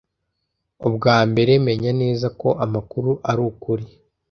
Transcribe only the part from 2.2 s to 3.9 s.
ko amakuru ari ukuri.